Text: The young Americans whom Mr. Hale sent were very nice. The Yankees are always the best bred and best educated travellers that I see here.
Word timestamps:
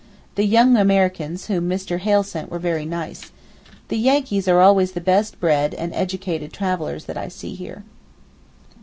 The 0.33 0.45
young 0.47 0.77
Americans 0.77 1.45
whom 1.45 1.69
Mr. 1.69 1.99
Hale 1.99 2.23
sent 2.23 2.49
were 2.49 2.57
very 2.57 2.85
nice. 2.87 3.31
The 3.89 3.97
Yankees 3.99 4.47
are 4.47 4.59
always 4.59 4.93
the 4.93 4.99
best 4.99 5.39
bred 5.39 5.75
and 5.75 5.91
best 5.91 6.01
educated 6.01 6.51
travellers 6.51 7.05
that 7.05 7.19
I 7.19 7.27
see 7.27 7.53
here. 7.53 7.83